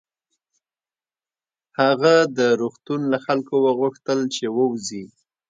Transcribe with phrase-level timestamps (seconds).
[1.79, 5.03] هغه د روغتون له خلکو وغوښتل چې ووځي